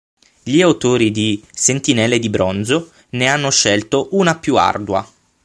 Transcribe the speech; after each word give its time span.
Gli 0.41 0.61
autori 0.63 1.11
di 1.11 1.39
"Sentinelle 1.51 2.17
di 2.17 2.27
bronzo" 2.27 2.89
ne 3.09 3.27
hanno 3.27 3.51
scelto 3.51 4.07
una 4.13 4.35
più 4.35 4.55
ardua. 4.57 5.07